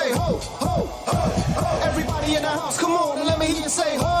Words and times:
say 0.00 0.12
ho, 0.12 0.38
ho, 0.62 0.86
ho, 1.08 1.18
ho. 1.60 1.88
Everybody 1.88 2.36
in 2.36 2.42
the 2.42 2.48
house, 2.48 2.78
come 2.78 2.92
on, 2.92 3.26
let 3.26 3.38
me 3.38 3.46
hear 3.46 3.62
you 3.64 3.68
say 3.68 3.96
ho. 3.98 4.19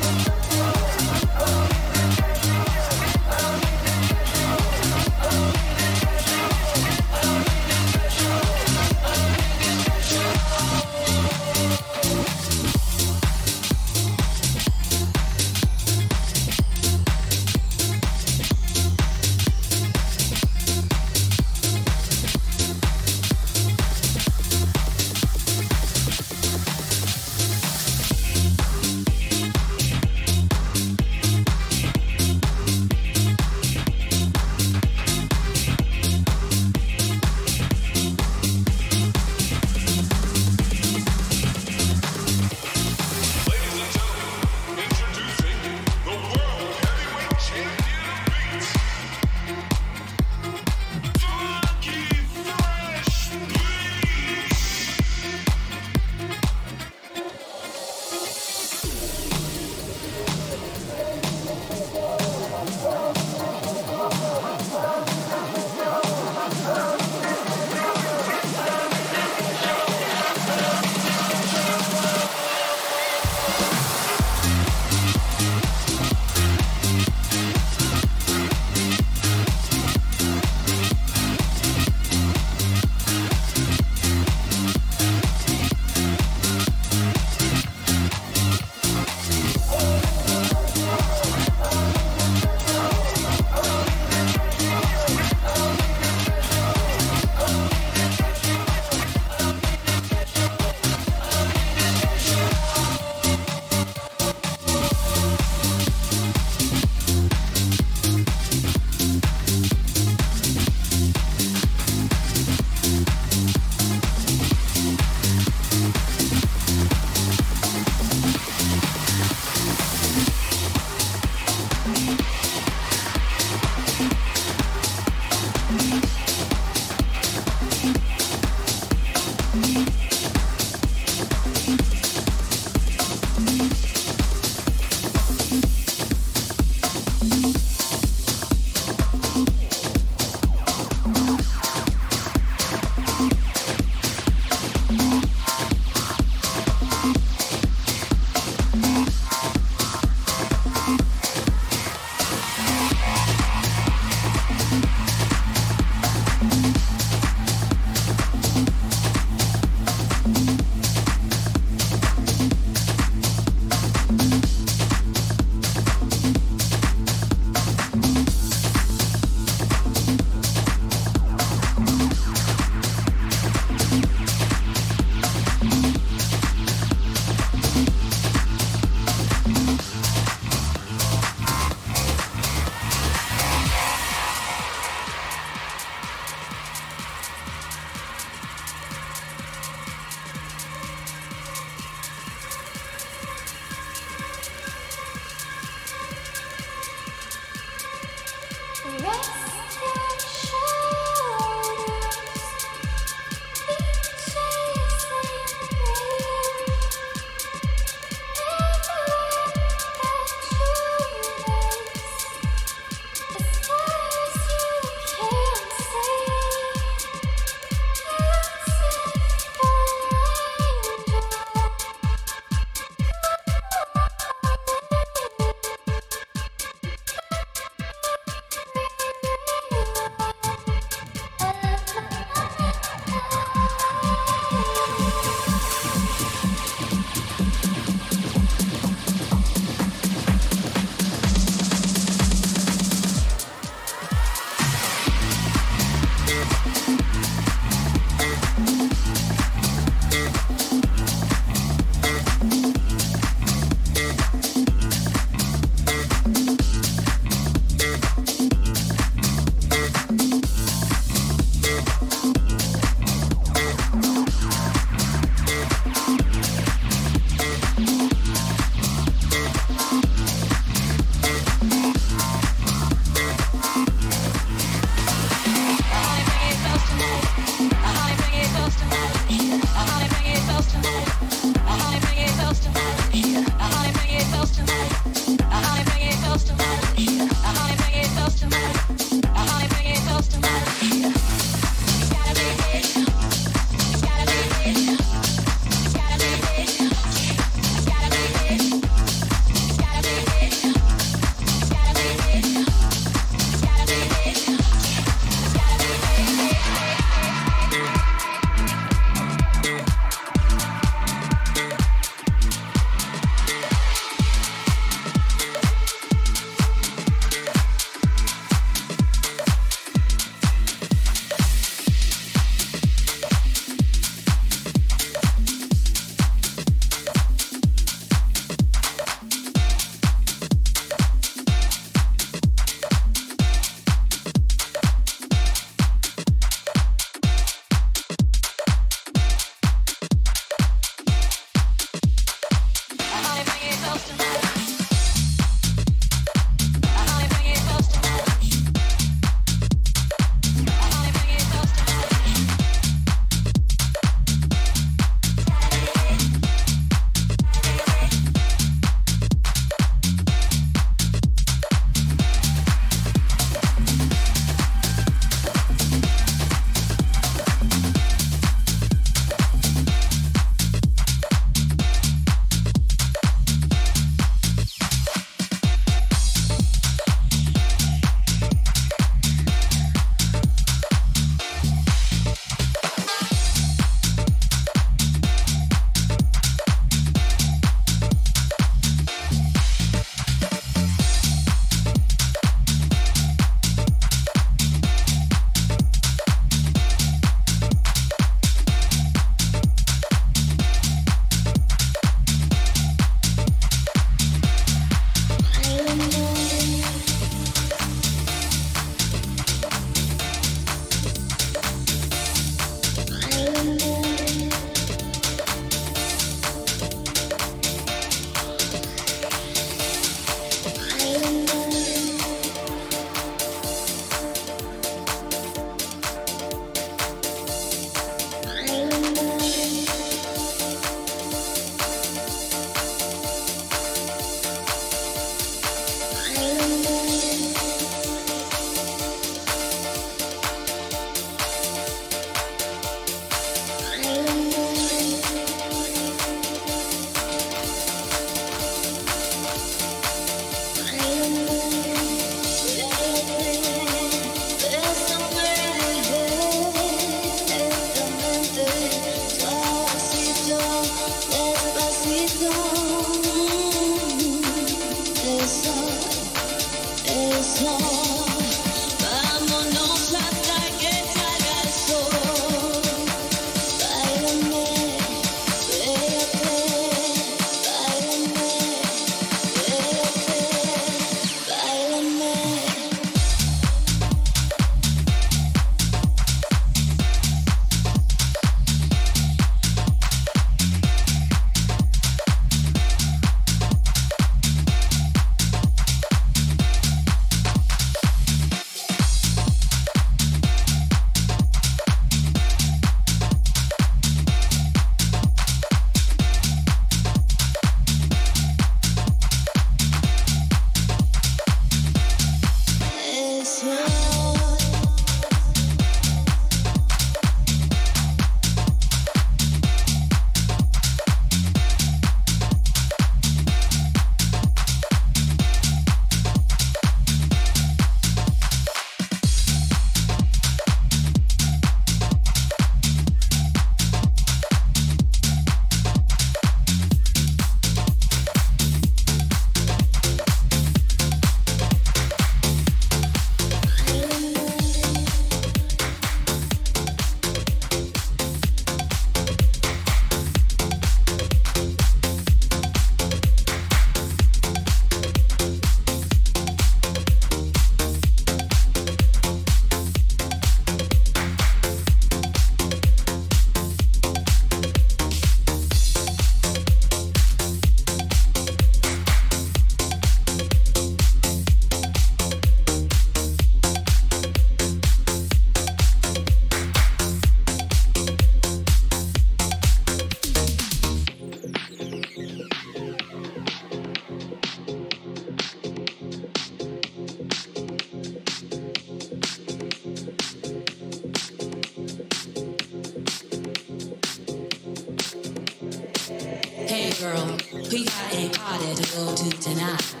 Party 598.71 598.83
to 598.83 598.95
go 598.95 599.15
to 599.15 599.29
tonight. 599.41 600.00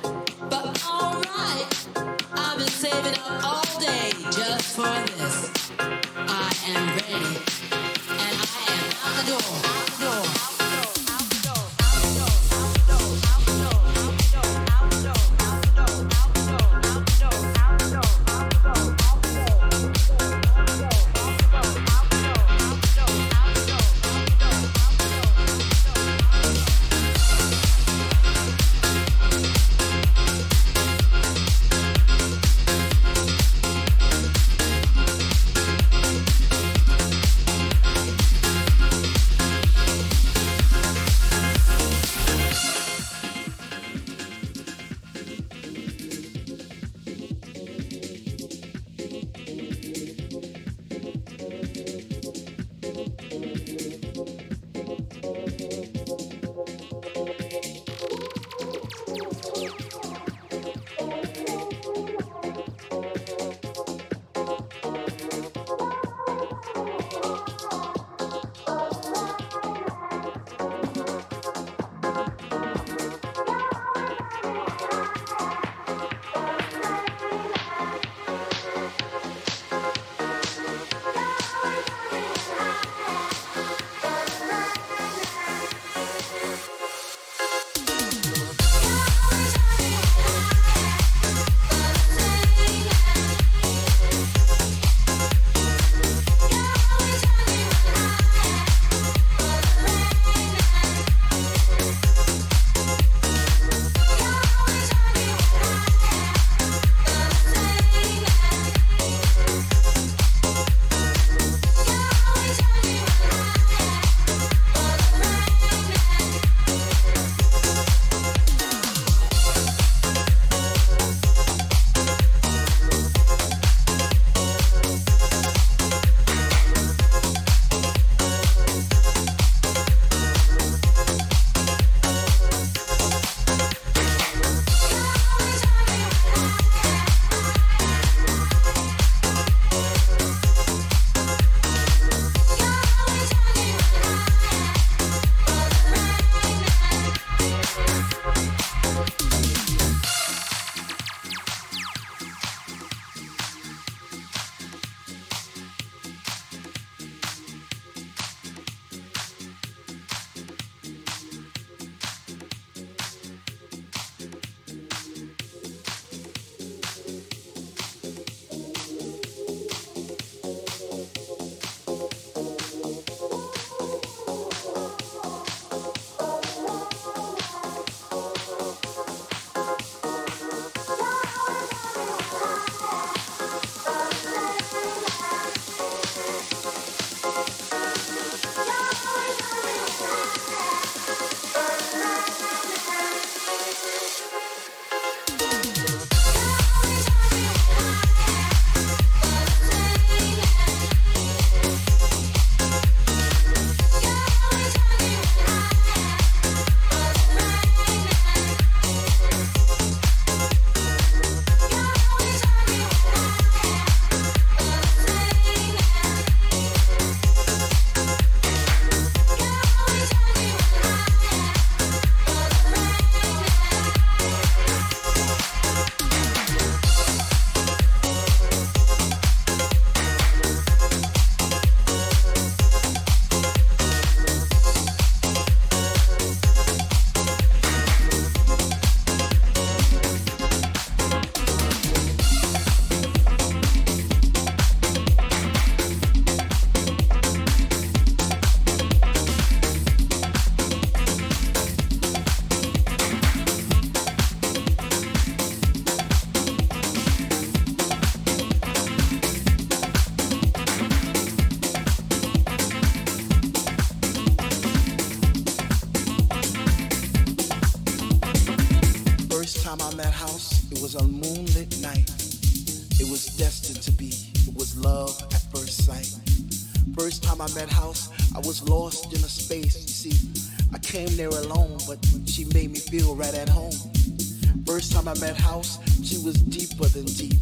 Time 284.91 285.07
I 285.07 285.17
met 285.19 285.37
House, 285.37 285.79
she 286.03 286.17
was 286.17 286.35
deeper 286.35 286.85
than 286.89 287.05
deep. 287.05 287.39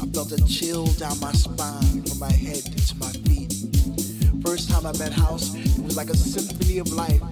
I 0.00 0.06
felt 0.06 0.30
a 0.30 0.42
chill 0.46 0.86
down 0.94 1.18
my 1.20 1.32
spine 1.32 2.02
from 2.04 2.18
my 2.20 2.30
head 2.30 2.62
to 2.62 2.96
my 2.96 3.10
feet. 3.26 3.52
First 4.46 4.70
time 4.70 4.86
I 4.86 4.96
met 4.98 5.12
House, 5.12 5.54
it 5.54 5.82
was 5.82 5.96
like 5.96 6.08
a 6.08 6.16
symphony 6.16 6.78
of 6.78 6.90
And 6.92 7.31